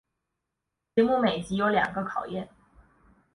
[0.95, 2.49] 节目每集有两个考验。